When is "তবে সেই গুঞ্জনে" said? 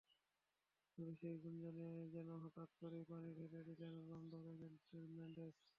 0.97-1.85